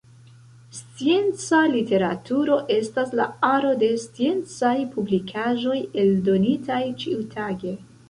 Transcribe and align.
Scienca 0.77 1.59
literaturo 1.73 2.57
estas 2.77 3.13
la 3.21 3.29
aro 3.51 3.75
de 3.85 3.93
sciencaj 4.07 4.75
publikaĵoj 4.97 5.79
eldonitaj 6.07 6.85
ĉiutage. 7.07 7.81